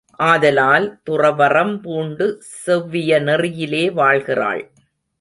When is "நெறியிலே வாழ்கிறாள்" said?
3.19-4.63